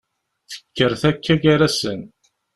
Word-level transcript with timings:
Tekker 0.51 0.91
takka 1.01 1.35
gar-asen. 1.43 2.01